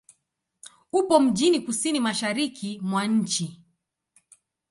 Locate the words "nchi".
3.07-3.61